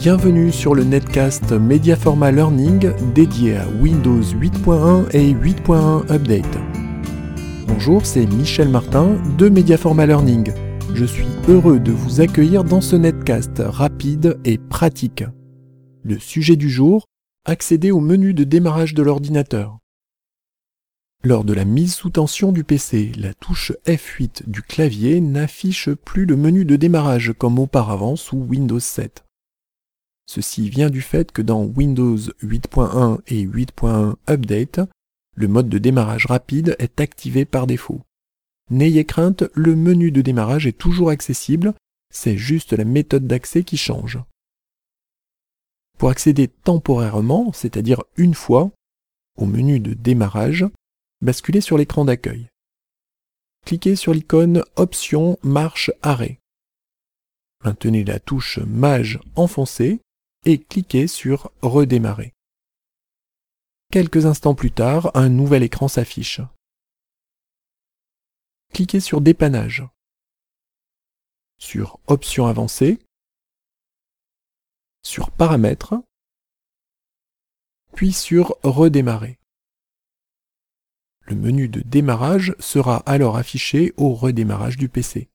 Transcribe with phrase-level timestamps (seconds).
[0.00, 6.58] Bienvenue sur le netcast Mediaforma Learning dédié à Windows 8.1 et 8.1 Update.
[7.66, 10.54] Bonjour, c'est Michel Martin de Mediaforma Learning.
[10.94, 15.22] Je suis heureux de vous accueillir dans ce netcast rapide et pratique.
[16.02, 17.04] Le sujet du jour,
[17.44, 19.80] accéder au menu de démarrage de l'ordinateur.
[21.22, 26.24] Lors de la mise sous tension du PC, la touche F8 du clavier n'affiche plus
[26.24, 29.24] le menu de démarrage comme auparavant sous Windows 7.
[30.32, 34.80] Ceci vient du fait que dans Windows 8.1 et 8.1 Update,
[35.34, 38.00] le mode de démarrage rapide est activé par défaut.
[38.70, 41.74] N'ayez crainte, le menu de démarrage est toujours accessible,
[42.14, 44.20] c'est juste la méthode d'accès qui change.
[45.98, 48.70] Pour accéder temporairement, c'est-à-dire une fois,
[49.36, 50.64] au menu de démarrage,
[51.22, 52.46] basculez sur l'écran d'accueil.
[53.66, 56.38] Cliquez sur l'icône Options Marche Arrêt.
[57.64, 60.00] Maintenez la touche Mage enfoncée
[60.44, 62.34] et cliquez sur Redémarrer.
[63.90, 66.40] Quelques instants plus tard, un nouvel écran s'affiche.
[68.72, 69.84] Cliquez sur Dépannage.
[71.58, 73.00] Sur Options avancées.
[75.02, 75.94] Sur Paramètres.
[77.94, 79.38] Puis sur Redémarrer.
[81.22, 85.28] Le menu de démarrage sera alors affiché au redémarrage du PC.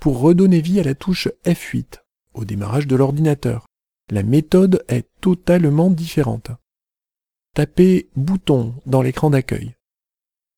[0.00, 2.05] Pour redonner vie à la touche F8
[2.36, 3.66] au démarrage de l'ordinateur,
[4.10, 6.50] la méthode est totalement différente.
[7.54, 9.74] Tapez Bouton dans l'écran d'accueil,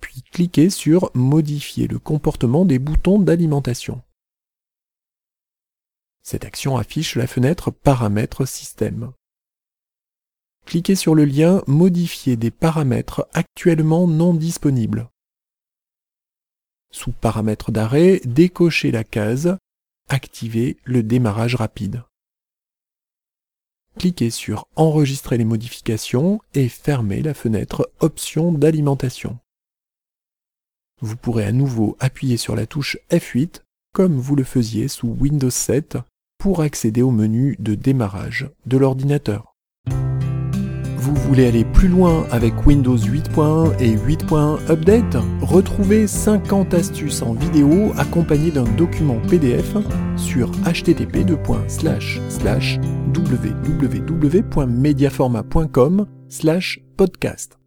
[0.00, 4.02] puis cliquez sur Modifier le comportement des boutons d'alimentation.
[6.22, 9.12] Cette action affiche la fenêtre Paramètres système
[10.64, 15.08] cliquez sur le lien Modifier des paramètres actuellement non disponibles.
[16.90, 19.56] Sous Paramètres d'arrêt, décochez la case
[20.10, 22.02] Activer le démarrage rapide.
[23.98, 29.38] Cliquez sur Enregistrer les modifications et fermez la fenêtre Options d'alimentation.
[31.00, 33.62] Vous pourrez à nouveau appuyer sur la touche F8
[33.94, 35.96] comme vous le faisiez sous Windows 7
[36.36, 39.53] pour accéder au menu de démarrage de l'ordinateur.
[41.04, 45.18] Vous voulez aller plus loin avec Windows 8.1 et 8.1 Update?
[45.42, 49.76] Retrouvez 50 astuces en vidéo accompagnées d'un document PDF
[50.16, 51.26] sur http
[53.14, 56.06] www.mediaforma.com
[56.96, 57.58] podcast.